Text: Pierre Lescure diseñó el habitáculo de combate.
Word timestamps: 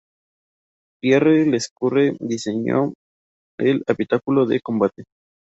Pierre 0.99 1.45
Lescure 1.45 2.17
diseñó 2.19 2.91
el 3.59 3.83
habitáculo 3.87 4.47
de 4.47 4.59
combate. 4.59 5.03